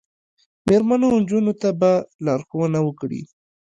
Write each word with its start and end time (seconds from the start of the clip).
میرمنو 0.67 1.07
او 1.13 1.17
نجونو 1.23 1.53
ته 1.61 1.69
به 1.79 1.91
لارښوونه 2.25 2.79
وکړي 2.83 3.21